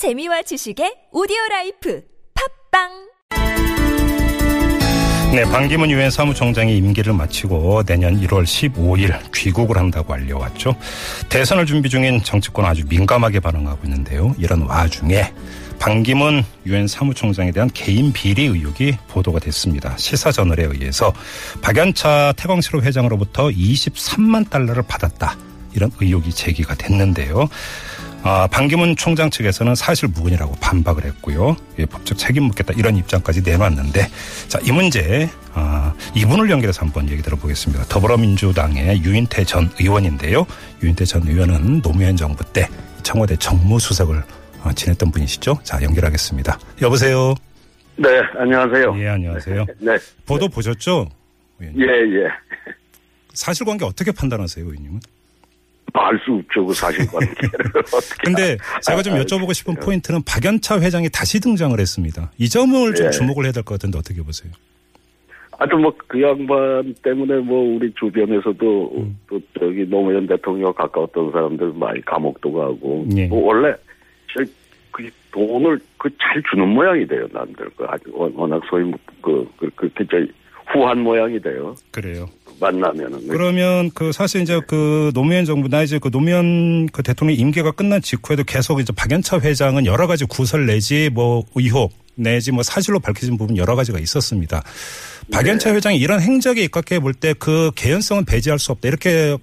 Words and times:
재미와 0.00 0.40
지식의 0.40 1.12
오디오 1.12 1.36
life 1.50 2.00
팟빵 2.72 2.88
네, 5.34 5.44
반기문 5.44 5.90
유엔 5.90 6.10
사무총장이 6.10 6.74
임기를 6.78 7.12
마치고 7.12 7.82
내년 7.82 8.18
1월 8.18 8.44
15일 8.44 9.30
귀국을 9.34 9.76
한다고 9.76 10.14
알려왔죠. 10.14 10.74
대선을 11.28 11.66
준비 11.66 11.90
중인 11.90 12.22
정치권 12.22 12.64
아주 12.64 12.82
민감하게 12.88 13.40
반응하고 13.40 13.80
있는데요. 13.84 14.34
이런 14.38 14.62
와중에 14.62 15.34
반기문 15.78 16.44
유엔 16.64 16.86
사무총장에 16.86 17.52
대한 17.52 17.68
개인 17.74 18.10
비리 18.10 18.46
의혹이 18.46 18.96
보도가 19.08 19.38
됐습니다. 19.38 19.98
시사저널에 19.98 20.64
의해서 20.64 21.12
박연차 21.60 22.32
태광실업 22.38 22.84
회장으로부터 22.84 23.48
23만 23.48 24.48
달러를 24.48 24.82
받았다. 24.82 25.36
이런 25.74 25.90
의혹이 26.00 26.32
제기가 26.32 26.74
됐는데요. 26.74 27.50
아, 28.22 28.46
반기문 28.48 28.96
총장 28.96 29.30
측에서는 29.30 29.74
사실 29.74 30.08
무근이라고 30.08 30.54
반박을 30.60 31.04
했고요. 31.04 31.56
예, 31.78 31.86
법적 31.86 32.18
책임 32.18 32.44
묻겠다 32.44 32.74
이런 32.76 32.96
입장까지 32.96 33.40
내놨는데 33.42 34.08
자, 34.48 34.58
이 34.62 34.72
문제 34.72 35.30
아, 35.54 35.94
이분을 36.14 36.50
연결해서 36.50 36.82
한번 36.82 37.08
얘기 37.08 37.22
들어보겠습니다. 37.22 37.84
더불어민주당의 37.84 39.02
유인태 39.02 39.44
전 39.44 39.70
의원인데요. 39.80 40.46
유인태 40.82 41.06
전 41.06 41.26
의원은 41.26 41.80
노무현 41.80 42.16
정부 42.16 42.44
때 42.52 42.68
청와대 43.02 43.36
정무수석을 43.36 44.22
어, 44.64 44.72
지냈던 44.74 45.10
분이시죠. 45.10 45.60
자, 45.64 45.82
연결하겠습니다. 45.82 46.58
여보세요. 46.82 47.34
네, 47.96 48.08
안녕하세요. 48.38 48.94
예, 48.98 49.08
안녕하세요. 49.08 49.66
네. 49.80 49.96
보도 50.26 50.48
보셨죠? 50.48 51.08
의원님? 51.58 51.82
예, 51.82 51.86
예. 51.86 52.28
사실관계 53.32 53.86
어떻게 53.86 54.12
판단하세요, 54.12 54.64
의원님은? 54.66 55.00
알수 55.94 56.32
없죠, 56.34 56.66
그 56.66 56.74
사실관계를. 56.74 57.58
근데 58.24 58.56
제가 58.82 59.02
좀 59.02 59.14
아, 59.14 59.20
여쭤보고 59.20 59.54
싶은 59.54 59.74
포인트는 59.76 60.22
박연차 60.22 60.80
회장이 60.80 61.08
다시 61.10 61.40
등장을 61.40 61.78
했습니다. 61.78 62.30
이 62.38 62.48
점을 62.48 62.94
좀 62.94 63.06
예. 63.06 63.10
주목을 63.10 63.44
해야 63.44 63.52
될 63.52 63.62
것 63.62 63.74
같은데 63.74 63.98
어떻게 63.98 64.22
보세요? 64.22 64.52
아주 65.58 65.76
뭐, 65.76 65.92
그 66.06 66.22
양반 66.22 66.94
때문에 67.02 67.36
뭐, 67.40 67.76
우리 67.76 67.92
주변에서도, 67.94 68.92
음. 68.96 69.18
또, 69.28 69.38
저기, 69.58 69.84
노무현 69.86 70.26
대통령 70.26 70.72
가까웠던 70.72 71.32
사람들 71.32 71.72
많이 71.74 72.00
감옥도 72.06 72.50
가고, 72.50 73.06
예. 73.14 73.26
뭐 73.26 73.44
원래, 73.48 73.74
저, 74.32 74.42
그 74.90 75.06
돈을 75.32 75.78
그 75.98 76.08
잘 76.18 76.42
주는 76.50 76.66
모양이 76.66 77.06
돼요, 77.06 77.26
남들. 77.30 77.68
그 77.76 77.84
아주 77.86 78.04
워- 78.12 78.32
워낙 78.34 78.62
소위, 78.70 78.84
뭐 78.84 78.98
그, 79.20 79.46
그, 79.58 79.70
그, 79.76 79.90
그, 79.94 80.06
저, 80.10 80.16
후한 80.72 81.00
모양이 81.00 81.38
돼요. 81.40 81.74
그래요. 81.90 82.26
만나면은. 82.60 83.28
그러면 83.28 83.90
그 83.94 84.12
사실 84.12 84.42
이제 84.42 84.60
그 84.66 85.10
노무현 85.14 85.44
정부나 85.44 85.82
이제 85.82 85.98
그 85.98 86.10
노무현 86.10 86.86
그 86.92 87.02
대통령 87.02 87.36
임기가 87.36 87.72
끝난 87.72 88.00
직후에도 88.00 88.44
계속 88.44 88.80
이제 88.80 88.92
박연차 88.96 89.40
회장은 89.40 89.86
여러 89.86 90.06
가지 90.06 90.24
구설 90.26 90.66
내지 90.66 91.10
뭐 91.12 91.44
의혹 91.54 91.92
내지 92.14 92.52
뭐 92.52 92.62
사실로 92.62 93.00
밝혀진 93.00 93.36
부분 93.38 93.56
여러 93.56 93.74
가지가 93.74 93.98
있었습니다. 93.98 94.62
박연차 95.32 95.74
회장이 95.74 95.96
이런 95.98 96.20
행적에 96.20 96.62
입각해 96.64 97.00
볼 97.00 97.14
때 97.14 97.34
그 97.38 97.70
개연성은 97.74 98.24
배제할 98.26 98.58
수 98.58 98.72
없다 98.72 98.88
이렇게 98.88 99.36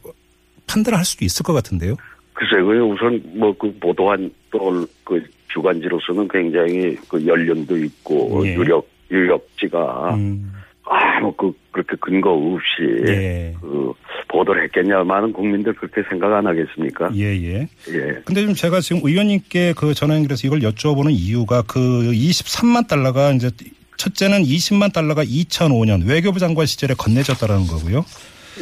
판단을 0.68 0.98
할 0.98 1.06
수도 1.06 1.26
있을 1.26 1.44
것 1.44 1.54
같은데요. 1.54 1.96
글쎄, 2.34 2.62
그 2.62 2.78
우선 2.82 3.22
뭐 3.36 3.52
그 3.58 3.74
보도한 3.80 4.30
또그 4.52 5.24
주간지로서는 5.54 6.28
굉장히 6.28 6.96
그 7.08 7.26
연륜도 7.26 7.78
있고 7.78 8.46
예. 8.46 8.54
유력 8.54 8.88
유력지가 9.10 10.16
음, 10.16 10.52
아뭐 10.90 11.36
그 11.36 11.54
그렇게 11.72 11.96
근거 12.00 12.32
없이 12.32 13.04
예. 13.08 13.54
그 13.62 13.94
보도를 14.30 14.64
했겠냐 14.64 15.04
많은 15.04 15.34
국민들 15.34 15.74
그렇게 15.74 16.02
생각 16.10 16.34
안 16.34 16.48
하겠습니까? 16.48 17.10
예, 17.16 17.24
예. 17.24 17.68
예. 17.90 18.22
근데 18.26 18.46
좀 18.46 18.54
제가 18.54 18.80
지금 18.80 19.02
의원님께 19.04 19.74
그 19.76 19.94
전화 19.94 20.16
연결해서 20.16 20.48
이걸 20.48 20.60
여쭤보는 20.60 21.12
이유가 21.12 21.62
그 21.62 21.80
23만 21.80 22.88
달러가 22.88 23.32
이제 23.32 23.50
첫째는 23.98 24.44
20만 24.44 24.94
달러가 24.94 25.24
2005년 25.24 26.08
외교부 26.08 26.40
장관 26.40 26.66
시절에 26.66 26.94
건네졌다라는 26.98 27.68
거고요. 27.68 28.06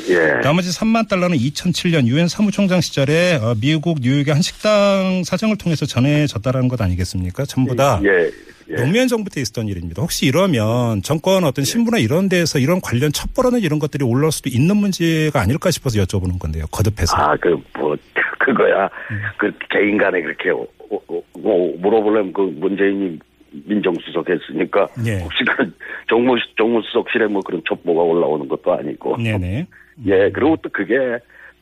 예. 0.10 0.42
나머지 0.42 0.70
3만 0.70 1.08
달러는 1.08 1.38
2007년 1.38 2.08
유엔 2.08 2.28
사무총장 2.28 2.82
시절에 2.82 3.40
어, 3.42 3.56
미국 3.60 4.00
뉴욕의 4.02 4.34
한 4.34 4.42
식당 4.42 5.24
사정을 5.24 5.58
통해서 5.58 5.86
전해졌다라는 5.86 6.68
것 6.68 6.82
아니겠습니까? 6.82 7.46
전부 7.46 7.76
다 7.76 8.02
예. 8.04 8.30
예. 8.70 8.76
노무현 8.76 9.08
정부 9.08 9.30
때 9.30 9.42
있었던 9.42 9.68
일입니다. 9.68 10.02
혹시 10.02 10.26
이러면 10.26 11.02
정권 11.04 11.44
어떤 11.44 11.66
신부나 11.66 11.98
이런 12.00 12.30
데에서 12.30 12.60
이런 12.60 12.82
관련 12.82 13.12
첩보라는 13.12 13.60
이런 13.62 13.80
것들이 13.80 14.04
올라올 14.04 14.32
수도 14.32 14.50
있는 14.50 14.78
문제가 14.78 15.42
아닐까 15.42 15.70
싶어서 15.72 16.00
여쭤보는 16.04 16.40
건데요. 16.40 16.66
거듭해서. 16.72 17.16
아, 17.16 17.36
그, 17.38 17.56
뭐, 17.78 17.96
그거야. 18.40 18.86
음. 19.12 19.22
그, 19.38 19.52
개인 19.70 19.98
간에 19.98 20.22
그렇게, 20.22 20.50
오- 20.50 20.68
오- 20.90 21.24
뭐, 21.40 21.76
물어보려면 21.80 22.34
그 22.34 22.42
문재인이 22.42 23.20
민정수석 23.66 24.28
했으니까. 24.30 24.88
예. 25.06 25.20
혹시 25.22 25.44
그 25.46 25.72
정무, 26.10 26.36
정무수석실에 26.58 27.28
뭐 27.28 27.42
그런 27.42 27.62
첩보가 27.68 28.02
올라오는 28.02 28.48
것도 28.48 28.74
아니고. 28.74 29.18
네네. 29.18 29.68
예, 30.08 30.30
그리고 30.32 30.58
또 30.62 30.70
그게 30.70 30.96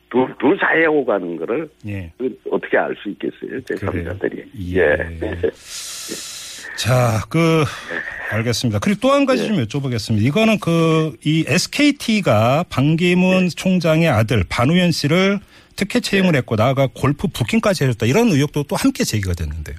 둘, 0.09 0.33
둘 0.39 0.57
사이에 0.59 0.85
오가는 0.87 1.37
거를 1.37 1.69
예. 1.87 2.11
그 2.17 2.35
어떻게 2.51 2.77
알 2.77 2.95
수 3.03 3.09
있겠어요, 3.09 3.61
제 3.65 3.75
그래요. 3.75 4.09
3자들이. 4.17 4.43
예. 4.75 4.81
예. 5.21 5.41
자, 6.83 7.23
그, 7.29 7.63
알겠습니다. 8.29 8.79
그리고 8.79 8.99
또 8.99 9.13
한 9.13 9.25
가지 9.25 9.47
좀 9.47 9.55
여쭤보겠습니다. 9.55 10.21
이거는 10.21 10.59
그, 10.59 11.15
이 11.23 11.45
SKT가 11.47 12.65
반기문 12.69 13.47
총장의 13.47 14.09
아들 14.09 14.43
반우현 14.49 14.91
씨를 14.91 15.39
특혜 15.77 16.01
채용을 16.01 16.35
했고 16.35 16.57
나아가 16.57 16.89
골프 16.93 17.29
부킹까지 17.29 17.85
해줬다. 17.85 18.05
이런 18.05 18.27
의혹도 18.27 18.63
또 18.63 18.75
함께 18.75 19.05
제기가 19.05 19.31
됐는데요. 19.31 19.77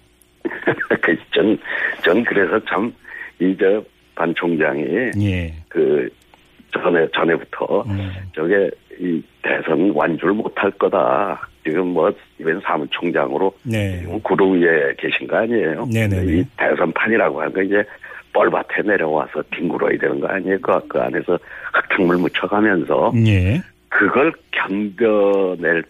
그 1.02 1.16
전, 1.34 1.58
전 2.02 2.24
그래서 2.24 2.58
참, 2.70 2.90
이, 3.38 3.54
저, 3.60 3.84
반 4.14 4.34
총장이 4.34 4.82
예. 5.20 5.54
그, 5.68 6.08
전에, 6.72 7.06
전에부터 7.14 7.82
음. 7.82 8.12
저게 8.34 8.70
이 9.00 9.22
대선 9.42 9.90
완주를 9.90 10.34
못할 10.34 10.70
거다. 10.72 11.48
지금 11.64 11.88
뭐, 11.88 12.12
이번 12.38 12.60
사무총장으로 12.60 13.54
네. 13.62 14.00
지금 14.00 14.20
구루 14.20 14.52
위에 14.52 14.94
계신 14.98 15.26
거 15.26 15.36
아니에요? 15.36 15.86
네네네. 15.92 16.32
이 16.32 16.44
대선판이라고 16.56 17.40
하는 17.40 17.52
거 17.52 17.62
이제 17.62 17.82
뻘밭에 18.32 18.82
내려와서 18.84 19.42
뒹굴어야 19.50 19.98
되는 19.98 20.20
거 20.20 20.26
아니에요? 20.26 20.58
그, 20.60 20.78
그 20.88 21.00
안에서 21.00 21.38
흙탕물 21.72 22.18
묻혀가면서 22.18 23.12
예. 23.26 23.62
그걸 23.88 24.32
견뎌낼 24.50 25.84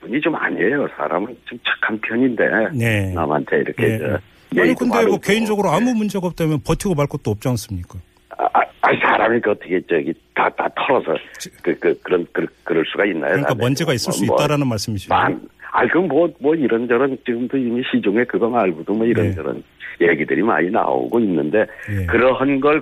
분이 0.00 0.20
좀 0.20 0.34
아니에요. 0.36 0.86
사람은 0.96 1.36
좀 1.46 1.58
착한 1.64 1.98
편인데 2.00 2.44
네. 2.74 3.12
남한테 3.14 3.58
이렇게 3.58 3.84
예. 3.84 3.98
저 3.98 4.62
아니, 4.62 4.74
근데 4.74 5.04
뭐. 5.06 5.18
개인적으로 5.18 5.70
아무 5.70 5.92
문제가 5.94 6.26
없다면 6.26 6.60
버티고 6.64 6.94
말 6.94 7.06
것도 7.06 7.30
없지 7.30 7.48
않습니까? 7.48 7.98
아, 8.38 8.48
아, 8.52 8.62
아니, 8.82 8.98
사람이 9.00 9.40
그 9.40 9.50
어떻게 9.50 9.80
저기 9.82 10.14
다 10.34 10.48
다 10.50 10.68
털어서 10.76 11.16
그, 11.62 11.74
그 11.78 11.98
그런 12.02 12.26
그, 12.32 12.46
그럴 12.64 12.84
수가 12.86 13.04
있나요? 13.04 13.32
그러니까 13.32 13.48
다들? 13.48 13.60
먼지가 13.60 13.92
있을 13.92 14.12
수 14.12 14.24
뭐, 14.24 14.36
있다라는 14.36 14.66
말씀이시죠. 14.66 15.12
만, 15.12 15.40
아, 15.72 15.86
그럼 15.86 16.08
뭐, 16.08 16.28
뭐 16.40 16.54
이런저런 16.54 17.18
지금도 17.26 17.56
이미 17.56 17.82
시중에 17.90 18.24
그거 18.24 18.48
말고도 18.48 18.94
뭐 18.94 19.06
이런저런 19.06 19.62
얘기들이 20.00 20.42
많이 20.42 20.70
나오고 20.70 21.20
있는데 21.20 21.66
예. 21.90 22.06
그러한 22.06 22.60
걸 22.60 22.80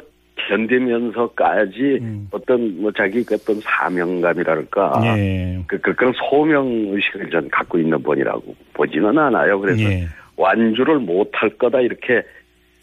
견디면서까지 0.49 1.99
음. 2.03 2.29
어떤 2.31 2.81
뭐 2.81 2.93
자기 2.93 3.25
그 3.25 3.35
어떤 3.35 3.59
사명감이랄까 3.61 5.01
예. 5.05 5.63
그, 5.67 5.79
그, 5.81 5.95
그런 5.95 6.13
소명 6.13 6.67
의식을 6.67 7.31
전 7.31 7.49
갖고 7.49 7.79
있는 7.79 8.03
분이라고 8.03 8.55
보지는 8.75 9.19
않아요. 9.19 9.59
그래서 9.59 9.83
예. 9.83 10.07
완주를 10.37 10.99
못할 10.99 11.49
거다 11.51 11.81
이렇게 11.81 12.19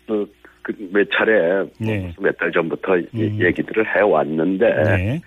어, 0.07 0.25
그 0.41 0.42
몇 0.91 1.07
차례 1.11 1.63
네. 1.79 2.13
몇달 2.19 2.51
전부터 2.51 2.97
이- 2.97 3.07
음. 3.15 3.37
얘기들을 3.41 3.85
해 3.95 4.01
왔는데 4.01 4.83
네. 4.83 5.21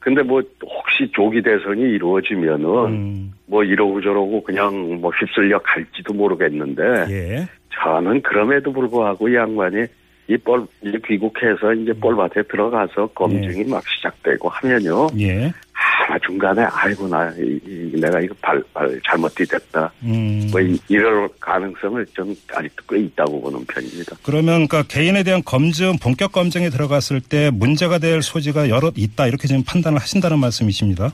근데 0.00 0.22
뭐 0.22 0.40
혹시 0.62 1.10
조기 1.12 1.42
대선이 1.42 1.82
이루어지면은 1.82 2.66
음. 2.86 3.32
뭐 3.46 3.64
이러고 3.64 4.00
저러고 4.00 4.42
그냥 4.42 5.00
뭐 5.00 5.10
휩쓸려 5.10 5.58
갈지도 5.58 6.14
모르겠는데 6.14 6.82
예. 7.10 7.46
저는 7.70 8.22
그럼에도 8.22 8.72
불구하고 8.72 9.28
이 9.28 9.34
양반이 9.34 9.84
이뻘 10.28 10.66
이제 10.82 10.98
귀국해서 11.06 11.72
이제 11.74 11.90
음. 11.92 12.00
뻘밭에 12.00 12.42
들어가서 12.44 13.08
검증이 13.08 13.64
막 13.64 13.82
시작되고 13.88 14.48
하면요 14.48 15.08
예. 15.18 15.52
아마 16.00 16.18
중간에 16.20 16.62
아이고 16.70 17.08
나 17.08 17.30
이, 17.38 17.58
이- 17.66 18.00
내가 18.00 18.20
이거 18.20 18.34
발, 18.40 18.62
발 18.72 19.00
잘못 19.04 19.34
디뎠다 19.34 19.90
음. 20.04 20.48
뭐 20.50 20.60
이- 20.60 20.78
이럴 20.88 21.28
가능성을 21.40 22.06
좀 22.14 22.34
아직도 22.52 22.84
꽤 22.88 23.00
있다고 23.02 23.40
보는 23.40 23.64
편입니다. 23.66 24.16
그러면 24.22 24.68
그러니까 24.68 24.82
개인에 24.84 25.22
대한 25.24 25.42
검증, 25.44 25.96
본격 25.98 26.32
검증에 26.32 26.70
들어갔을 26.70 27.20
때 27.20 27.50
문제가 27.52 27.98
될 27.98 28.22
소지가 28.22 28.68
여러 28.68 28.92
있다 28.96 29.26
이렇게 29.26 29.48
지금 29.48 29.62
판단을 29.64 29.98
하신다는 29.98 30.38
말씀이십니다. 30.38 31.10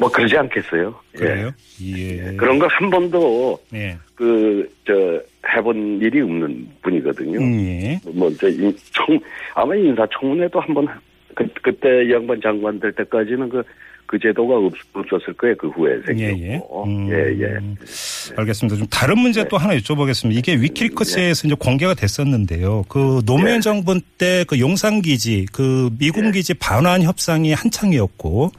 뭐 0.00 0.10
그러지 0.10 0.36
않겠어요? 0.36 0.94
예. 1.14 1.18
그래요? 1.18 1.50
예. 1.82 2.34
그런 2.36 2.58
걸 2.58 2.68
한 2.68 2.90
번도 2.90 3.58
네. 3.70 3.96
그저 4.16 5.20
해본 5.54 6.00
일이 6.02 6.20
없는 6.20 6.66
분이거든요. 6.82 7.38
음, 7.38 7.60
예. 7.60 8.00
뭐저 8.12 8.48
총 8.90 9.20
아마 9.54 9.74
인사청문회도 9.76 10.58
한번 10.60 10.88
그, 11.36 11.46
그때 11.62 12.04
이 12.06 12.12
양반 12.12 12.40
장관 12.40 12.80
될 12.80 12.92
때까지는 12.92 13.48
그 13.48 13.62
그 14.06 14.18
제도가 14.18 14.56
없, 14.56 14.72
없었을 14.92 15.34
거예요. 15.34 15.56
그 15.56 15.68
후에 15.68 15.96
예, 15.96 16.06
생겼고. 16.06 16.40
예. 16.42 16.62
음, 16.86 17.10
예, 17.10 17.42
예. 17.42 18.34
알겠습니다. 18.36 18.76
좀 18.76 18.86
다른 18.88 19.18
문제 19.18 19.42
네. 19.42 19.48
또 19.48 19.56
하나 19.56 19.76
여쭤보겠습니다. 19.76 20.34
이게 20.34 20.54
위키리커스에서 20.54 21.48
이제 21.48 21.56
공개가 21.58 21.94
됐었는데요. 21.94 22.84
그 22.88 23.22
노무현 23.24 23.56
네. 23.56 23.60
정부 23.60 24.00
때 24.18 24.44
그 24.46 24.58
용산기지, 24.58 25.46
그 25.52 25.90
미군 25.98 26.32
기지 26.32 26.54
반환 26.54 27.02
협상이 27.02 27.52
한창이었고 27.52 28.50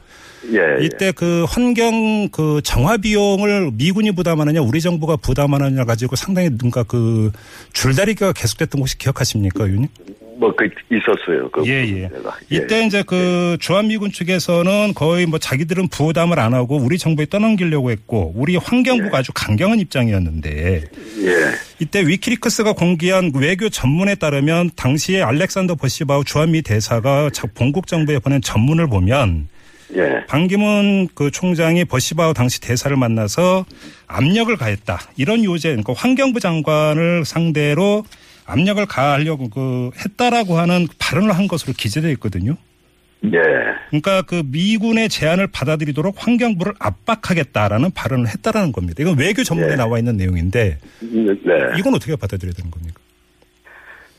예, 0.52 0.58
예. 0.80 0.84
이때 0.84 1.12
그 1.12 1.44
환경 1.48 2.28
그 2.30 2.60
정화 2.62 2.96
비용을 2.98 3.70
미군이 3.72 4.12
부담하느냐 4.12 4.60
우리 4.60 4.80
정부가 4.80 5.16
부담하느냐 5.16 5.84
가지고 5.84 6.16
상당히 6.16 6.50
뭔가 6.50 6.82
그 6.82 7.32
줄다리기가 7.72 8.32
계속됐던 8.32 8.78
거 8.78 8.82
혹시 8.82 8.96
기억하십니까, 8.98 9.64
의원님? 9.64 9.88
뭐, 10.38 10.54
그, 10.54 10.68
있었어요. 10.94 11.50
그 11.50 11.66
예, 11.66 11.82
예. 11.86 12.08
문제가. 12.08 12.36
예. 12.52 12.56
이때 12.56 12.84
이제 12.84 13.02
그 13.06 13.56
주한 13.58 13.88
미군 13.88 14.12
측에서는 14.12 14.92
거의 14.94 15.24
뭐 15.24 15.38
자기들은 15.38 15.88
부담을 15.88 16.38
안 16.38 16.52
하고 16.52 16.76
우리 16.76 16.98
정부에 16.98 17.24
떠넘기려고 17.24 17.90
했고 17.90 18.34
우리 18.36 18.56
환경부가 18.56 19.16
아주 19.16 19.32
강경한 19.34 19.80
입장이었는데 19.80 20.84
예. 21.22 21.52
이때 21.78 22.06
위키리크스가 22.06 22.74
공개한 22.74 23.32
외교 23.34 23.70
전문에 23.70 24.14
따르면 24.16 24.70
당시에 24.76 25.22
알렉산더 25.22 25.76
버시바우 25.76 26.24
주한미 26.24 26.60
대사가 26.60 27.30
자- 27.30 27.48
본국 27.54 27.86
정부에 27.86 28.18
보낸 28.18 28.42
전문을 28.42 28.88
보면 28.88 29.48
예. 29.94 30.24
반기문 30.26 31.08
그 31.14 31.30
총장이 31.30 31.84
버시바우 31.84 32.34
당시 32.34 32.60
대사를 32.60 32.96
만나서 32.96 33.64
압력을 34.06 34.54
가했다. 34.56 34.98
이런 35.16 35.44
요제, 35.44 35.68
그러니까 35.68 35.92
환경부 35.96 36.40
장관을 36.40 37.24
상대로 37.24 38.04
압력을 38.46 38.84
가하려고 38.86 39.48
그 39.48 39.90
했다라고 40.04 40.58
하는 40.58 40.86
발언을 40.98 41.32
한 41.36 41.48
것으로 41.48 41.72
기재되어 41.76 42.10
있거든요. 42.12 42.56
예. 43.24 43.40
그러니까 43.88 44.22
그 44.22 44.42
미군의 44.46 45.08
제안을 45.08 45.48
받아들이도록 45.48 46.14
환경부를 46.18 46.74
압박하겠다라는 46.78 47.90
발언을 47.92 48.28
했다라는 48.28 48.72
겁니다. 48.72 49.02
이건 49.02 49.18
외교 49.18 49.42
전문에 49.42 49.72
예. 49.72 49.76
나와 49.76 49.98
있는 49.98 50.16
내용인데 50.16 50.78
네. 51.00 51.78
이건 51.78 51.94
어떻게 51.94 52.14
받아들여야 52.14 52.52
되는 52.52 52.70
겁니까? 52.70 53.00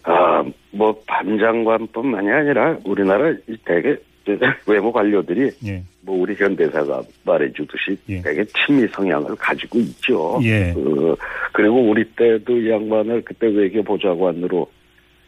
아, 0.04 0.44
뭐, 0.72 1.02
반장관뿐만이 1.06 2.32
아니라 2.32 2.78
우리나라 2.86 3.32
이 3.48 3.58
대개 3.66 3.98
외모 4.68 4.92
관료들이 4.92 5.52
예. 5.66 5.84
뭐 6.02 6.20
우리 6.22 6.36
현대사가 6.36 7.02
말해주듯이 7.24 7.98
예. 8.10 8.22
되게 8.22 8.44
친미 8.46 8.88
성향을 8.88 9.36
가지고 9.36 9.80
있죠. 9.80 10.40
예. 10.44 10.74
그, 10.74 11.16
그리고 11.54 11.90
우리 11.90 12.04
때도 12.04 12.58
이 12.58 12.70
양반을 12.70 13.24
그때 13.24 13.48
외교보좌관으로 13.48 14.68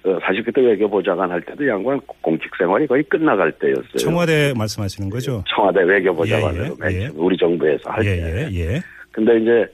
어, 0.06 0.18
사실 0.22 0.44
그때 0.44 0.62
외교보좌관 0.62 1.30
할 1.30 1.42
때도 1.42 1.64
이 1.64 1.68
양반 1.68 2.00
공직 2.22 2.50
생활이 2.58 2.88
거의 2.88 3.04
끝나갈 3.04 3.52
때였어요. 3.52 3.98
청와대 3.98 4.54
말씀하시는 4.56 5.10
거죠? 5.10 5.44
청와대 5.54 5.82
외교보좌관으로 5.82 6.64
예, 6.64 6.70
예, 6.70 6.74
맨 6.80 7.02
예. 7.02 7.10
우리 7.16 7.36
정부에서 7.38 7.90
할 7.90 8.06
예, 8.06 8.16
때. 8.16 8.48
예, 8.52 8.60
예. 8.60 8.82
근데 9.12 9.38
이제 9.40 9.68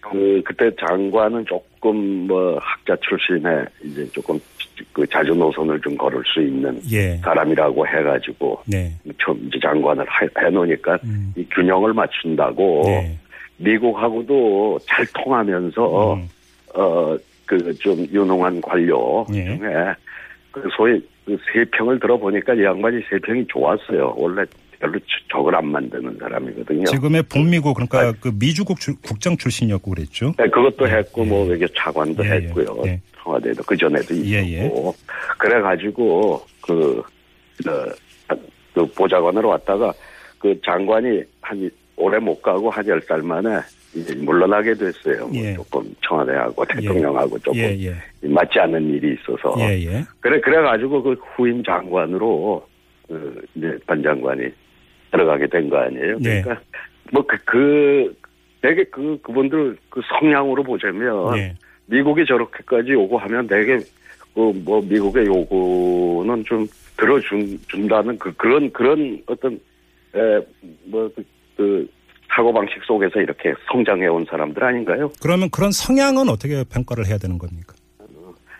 그 0.00 0.42
그때 0.44 0.70
장관은 0.80 1.44
조금 1.46 2.26
뭐 2.26 2.58
학자 2.60 2.96
출신에 3.02 3.64
이제 3.84 4.06
조금 4.12 4.38
그 4.92 5.06
자주 5.06 5.34
노선을 5.34 5.80
좀 5.80 5.96
걸을 5.96 6.22
수 6.26 6.40
있는 6.40 6.80
예. 6.90 7.16
사람이라고 7.18 7.86
해가지고 7.86 8.62
네. 8.66 8.92
처음 9.18 9.38
이제 9.46 9.58
장관을 9.60 10.04
해, 10.04 10.28
해놓으니까 10.38 10.98
음. 11.04 11.32
이 11.36 11.46
균형을 11.50 11.92
맞춘다고 11.94 12.82
네. 12.84 13.18
미국하고도 13.58 14.78
잘 14.86 15.06
통하면서 15.14 16.14
음. 16.14 16.28
어그 16.74 17.74
좀 17.78 18.06
유능한 18.12 18.60
관료 18.60 19.26
예. 19.32 19.44
중에 19.44 19.94
그 20.52 20.68
소위 20.76 21.00
그 21.24 21.36
세평을 21.52 21.98
들어보니까 21.98 22.54
이 22.54 22.64
양반이 22.64 23.02
세평이 23.10 23.46
좋았어요. 23.48 24.14
원래 24.16 24.44
별로 24.86 24.98
저- 25.00 25.36
적을 25.38 25.54
안 25.54 25.66
만드는 25.66 26.16
사람이거든요. 26.18 26.84
지금의 26.84 27.24
북미국 27.24 27.74
그러니까 27.74 28.12
그 28.20 28.30
미주국 28.38 28.78
주- 28.80 28.96
국장 29.02 29.36
출신이었고 29.36 29.90
그랬죠. 29.90 30.32
네, 30.38 30.48
그것도 30.48 30.88
예, 30.88 30.94
했고 30.98 31.24
예. 31.24 31.28
뭐 31.28 31.46
외교 31.46 31.66
차관도 31.68 32.24
예, 32.24 32.28
예, 32.30 32.34
했고요. 32.36 32.82
예. 32.86 33.00
청와대도 33.22 33.62
그 33.64 33.76
전에도 33.76 34.14
예, 34.16 34.42
있었고 34.42 34.94
그래 35.38 35.60
가지고 35.60 36.42
그, 36.62 37.02
어, 37.68 38.34
그 38.74 38.86
보좌관으로 38.94 39.48
왔다가 39.48 39.92
그 40.38 40.58
장관이 40.64 41.22
한 41.40 41.70
오래 41.96 42.18
못 42.18 42.40
가고 42.42 42.70
한 42.70 42.86
열 42.86 43.00
달 43.00 43.22
만에 43.22 43.58
이제 43.94 44.14
물러나게 44.16 44.74
됐어요. 44.74 45.26
뭐 45.28 45.34
예. 45.36 45.54
조금 45.54 45.82
청와대하고 46.06 46.64
대통령하고 46.66 47.38
조금 47.38 47.58
예, 47.58 47.76
예. 47.86 47.94
맞지 48.28 48.58
않는 48.60 48.90
일이 48.90 49.14
있어서 49.18 49.54
예, 49.60 49.80
예. 49.86 50.04
그래 50.20 50.38
그래 50.40 50.60
가지고 50.60 51.02
그 51.02 51.14
후임 51.34 51.64
장관으로 51.64 52.66
그 53.08 53.42
이제 53.54 53.78
반 53.86 54.02
장관이 54.02 54.42
들어가게 55.16 55.46
된 55.46 55.68
거 55.68 55.78
아니에요. 55.78 56.18
네. 56.18 56.42
그러니까 56.42 56.60
뭐그 57.12 57.36
그 57.44 58.16
되게 58.62 58.84
그 58.84 59.18
그분들 59.22 59.76
그 59.88 60.00
성향으로 60.18 60.62
보자면 60.62 61.36
예. 61.38 61.54
미국이 61.86 62.24
저렇게까지 62.26 62.92
요구하면 62.92 63.46
되게 63.46 63.78
그뭐 64.34 64.82
미국의 64.82 65.26
요구는 65.26 66.44
좀 66.44 66.66
들어준 66.96 67.58
준다는 67.68 68.18
그 68.18 68.32
그런 68.36 68.70
그런 68.72 69.22
어떤 69.26 69.58
에뭐그 70.14 71.24
그 71.56 71.88
사고 72.28 72.52
방식 72.52 72.82
속에서 72.84 73.20
이렇게 73.20 73.54
성장해 73.70 74.06
온 74.08 74.26
사람들 74.28 74.62
아닌가요? 74.62 75.10
그러면 75.22 75.48
그런 75.50 75.70
성향은 75.70 76.28
어떻게 76.28 76.62
평가를 76.64 77.06
해야 77.06 77.18
되는 77.18 77.38
겁니까? 77.38 77.74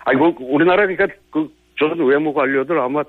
아니 0.05 0.19
그 0.19 0.33
우리나라 0.45 0.87
그러니까 0.87 1.07
그 1.31 1.49
저는 1.79 2.05
외무 2.07 2.33
관료들 2.33 2.79
아마 2.79 3.03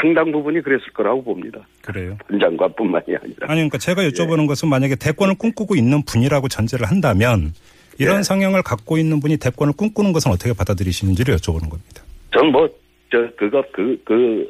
상당 0.00 0.32
부분이 0.32 0.60
그랬을 0.62 0.92
거라고 0.92 1.22
봅니다. 1.22 1.60
그래요. 1.82 2.16
장관뿐만이 2.40 3.04
아니라. 3.08 3.46
아니 3.48 3.56
그러니까 3.60 3.78
제가 3.78 4.02
여쭤보는 4.02 4.46
것은 4.46 4.68
만약에 4.68 4.96
대권을 4.96 5.36
꿈꾸고 5.36 5.76
있는 5.76 6.02
분이라고 6.04 6.48
전제를 6.48 6.86
한다면 6.86 7.52
이런 7.98 8.18
예. 8.18 8.22
성향을 8.22 8.62
갖고 8.62 8.96
있는 8.98 9.20
분이 9.20 9.36
대권을 9.36 9.74
꿈꾸는 9.76 10.12
것은 10.12 10.30
어떻게 10.30 10.52
받아들이시는지를 10.54 11.36
여쭤보는 11.36 11.68
겁니다. 11.70 12.02
전 12.32 12.50
뭐 12.50 12.68
저 13.10 13.28
그거 13.36 13.62
그그 13.72 14.48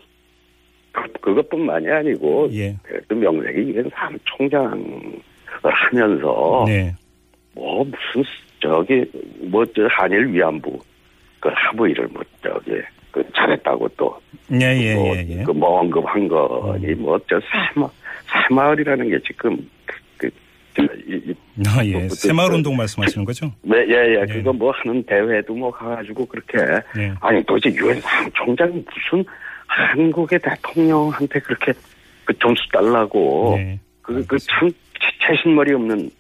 그것뿐만이 1.21 1.89
아니고 1.89 2.49
예. 2.53 2.77
그 3.09 3.15
명색이 3.15 3.71
이게 3.71 3.83
사무총장을 3.95 5.21
하면서 5.63 6.65
네. 6.67 6.95
뭐 7.55 7.85
무슨 7.85 8.31
저기 8.61 9.05
뭐 9.51 9.65
저 9.75 9.87
한일 9.91 10.33
위안부 10.33 10.79
그 11.41 11.49
합의 11.55 11.93
일을 11.93 12.09
뭐 12.09 12.23
저기 12.43 12.73
그 13.11 13.25
잘했다고 13.35 13.89
또 13.97 14.19
예, 14.53 14.67
예, 14.77 14.95
뭐, 14.95 15.17
예, 15.17 15.27
예. 15.29 15.43
그뭐 15.45 15.81
언급한 15.81 16.29
거니 16.29 16.95
뭐저 16.95 17.41
새마 17.75 17.89
새마을이라는 18.49 19.09
게 19.11 19.19
지금 19.27 19.57
그, 20.17 20.31
그 20.75 20.83
이, 21.07 21.15
이, 21.31 21.35
아, 21.67 21.85
예. 21.85 21.93
뭐, 21.93 22.09
새마을 22.09 22.51
그- 22.51 22.55
운동 22.57 22.77
말씀하시는 22.77 23.25
거죠? 23.25 23.53
네, 23.63 23.79
예, 23.89 23.93
예, 24.17 24.23
예. 24.23 24.27
그거 24.27 24.53
뭐 24.53 24.73
하는 24.73 25.03
대회도 25.05 25.55
뭐 25.55 25.71
가가지고 25.71 26.27
그렇게 26.27 26.59
예. 26.99 27.13
아니 27.21 27.43
도대체 27.45 27.75
유엔 27.77 28.01
사무총장이 28.01 28.73
무슨 28.73 29.25
한국의 29.67 30.39
대통령한테 30.41 31.39
그렇게 31.41 31.73
그 32.25 32.37
점수 32.39 32.63
달라고 32.73 33.55
네. 33.57 33.79
그그참 34.03 34.71
채신머리 35.27 35.73
없는 35.75 36.11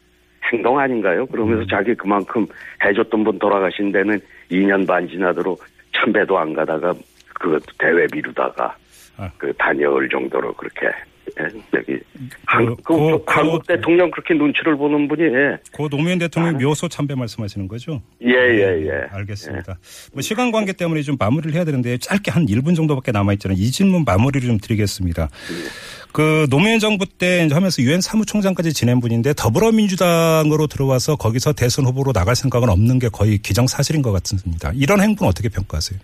행동 0.52 0.78
아닌가요? 0.78 1.26
그러면서 1.26 1.62
음. 1.62 1.66
자기 1.68 1.94
그만큼 1.94 2.46
해줬던 2.84 3.22
분 3.24 3.38
돌아가신 3.38 3.92
데는 3.92 4.20
2년 4.50 4.86
반 4.86 5.06
지나도록 5.08 5.62
천배도 5.92 6.38
안 6.38 6.54
가다가 6.54 6.94
그것도 7.34 7.66
대회 7.78 8.06
미루다가 8.12 8.76
아. 9.16 9.30
그 9.36 9.52
다녀올 9.58 10.08
정도로 10.08 10.54
그렇게 10.54 10.88
예, 11.38 11.44
여기 11.78 11.98
한, 12.46 12.66
그, 12.66 12.76
그- 12.82 13.24
그- 13.24 13.24
한국 13.26 13.66
대통령 13.66 14.10
그렇게 14.10 14.34
눈치를 14.34 14.76
보는 14.76 15.06
분이 15.08 15.22
예, 15.22 15.56
고 15.72 15.88
노무현 15.88 16.18
대통령 16.18 16.58
묘소 16.58 16.88
참배 16.88 17.14
말씀하시는 17.14 17.68
거죠? 17.68 18.02
예, 18.22 18.28
예, 18.32 18.86
예. 18.86 18.90
알겠습니다. 19.10 19.78
뭐 20.12 20.20
시간 20.22 20.50
관계 20.50 20.72
때문에 20.72 21.02
좀 21.02 21.16
마무리를 21.18 21.54
해야 21.54 21.64
되는데 21.64 21.98
짧게 21.98 22.30
한 22.30 22.46
1분 22.46 22.74
정도밖에 22.74 23.12
남아 23.12 23.32
있잖아요. 23.34 23.56
이 23.58 23.70
질문 23.70 24.04
마무리를 24.04 24.46
좀 24.46 24.58
드리겠습니다. 24.58 25.28
그 26.12 26.46
노무현 26.50 26.80
정부 26.80 27.06
때 27.06 27.46
하면서 27.52 27.80
유엔 27.82 28.00
사무총장까지 28.00 28.72
지낸 28.72 28.98
분인데 29.00 29.32
더불어민주당으로 29.36 30.66
들어와서 30.66 31.14
거기서 31.16 31.52
대선 31.52 31.84
후보로 31.86 32.12
나갈 32.12 32.34
생각은 32.34 32.68
없는 32.68 32.98
게 32.98 33.08
거의 33.08 33.38
기정사실인 33.38 34.02
것 34.02 34.10
같습니다. 34.12 34.72
이런 34.74 35.00
행보는 35.00 35.28
어떻게 35.28 35.48
평가하세요? 35.48 35.98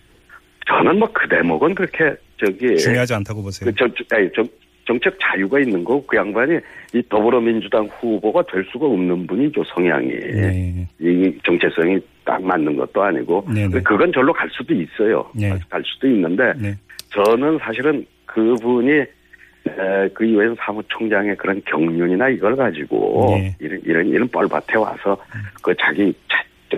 저는 0.69 0.99
뭐 0.99 1.09
그 1.13 1.29
대목은 1.29 1.75
그렇게 1.75 2.15
저기 2.45 2.77
중요하지 2.77 3.15
않다고 3.15 3.43
보세요. 3.43 3.71
그 3.71 3.75
정, 3.77 3.89
아니, 4.11 4.29
정, 4.35 4.47
정책 4.87 5.19
자유가 5.21 5.59
있는 5.61 5.83
거고 5.85 6.07
그 6.07 6.17
양반이 6.17 6.59
이 6.95 7.03
더불어민주당 7.09 7.87
후보가 7.99 8.43
될 8.51 8.65
수가 8.71 8.87
없는 8.87 9.27
분이죠 9.27 9.65
성향이 9.65 10.09
네. 10.09 10.89
이 11.01 11.39
정체성이 11.45 11.99
딱 12.25 12.43
맞는 12.43 12.77
것도 12.77 13.03
아니고 13.03 13.45
네 13.53 13.69
네. 13.69 13.81
그건 13.83 14.13
절로 14.13 14.33
갈 14.33 14.49
수도 14.51 14.73
있어요 14.75 15.29
네. 15.35 15.51
갈 15.69 15.83
수도 15.85 16.07
있는데 16.09 16.53
네. 16.57 16.75
저는 17.11 17.59
사실은 17.59 18.07
그분이 18.27 18.91
에, 18.93 20.09
그 20.15 20.25
유엔 20.29 20.55
사무총장의 20.59 21.37
그런 21.37 21.61
경륜이나 21.65 22.29
이걸 22.29 22.55
가지고 22.55 23.35
네. 23.37 23.57
이런 23.59 23.81
이런 23.85 24.07
이런 24.07 24.29
뻘밭에 24.29 24.77
와서 24.79 25.17
그 25.63 25.75
자기 25.81 26.15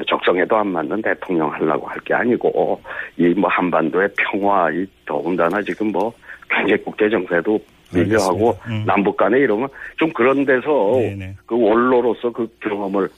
적성에도 0.06 0.56
안 0.56 0.68
맞는 0.68 1.02
대통령 1.02 1.52
하려고 1.52 1.86
할 1.86 1.98
게 2.04 2.14
아니고 2.14 2.80
이 3.18 3.34
뭐 3.36 3.50
한반도의 3.50 4.08
평화 4.16 4.70
이 4.70 4.86
더군다나 5.04 5.60
지금 5.62 5.88
뭐 5.92 6.12
굉장히 6.48 6.82
국제 6.82 7.08
정세도 7.10 7.60
알겠습니다. 7.94 8.50
음. 8.68 8.84
남북 8.86 9.16
간에 9.16 9.38
이러면 9.38 9.68
좀 9.96 10.12
그런 10.12 10.44
데서 10.44 10.92
네네. 10.94 11.36
그 11.46 11.58
원로로서 11.58 12.32
그 12.32 12.48
경험을 12.60 13.08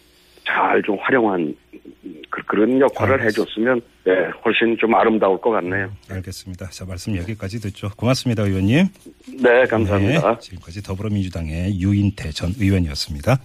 잘 0.45 0.83
좀 0.85 0.97
활용한 1.01 1.55
그, 2.31 2.57
런 2.57 2.81
역할을 2.81 3.15
알겠습니다. 3.21 3.25
해줬으면 3.27 3.81
네, 4.05 4.13
훨씬 4.45 4.77
좀 4.79 4.95
아름다울 4.95 5.41
것 5.41 5.51
같네요. 5.51 5.91
알겠습니다. 6.11 6.67
자, 6.71 6.85
말씀 6.85 7.17
여기까지 7.17 7.61
듣죠. 7.61 7.91
고맙습니다, 7.97 8.43
의원님. 8.45 8.87
네, 9.43 9.65
감사합니다. 9.67 10.33
네, 10.33 10.39
지금까지 10.41 10.83
더불어민주당의 10.83 11.81
유인태 11.81 12.31
전 12.31 12.51
의원이었습니다. 12.59 13.39